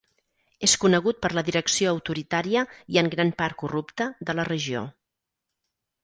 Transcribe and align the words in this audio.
És 0.67 0.73
conegut 0.83 1.17
per 1.25 1.29
la 1.37 1.41
direcció 1.49 1.91
autoritària 1.97 2.63
i 2.95 2.99
en 3.01 3.09
gran 3.15 3.33
part 3.41 3.59
corrupte, 3.63 4.07
de 4.31 4.35
la 4.39 4.47
regió. 4.49 4.83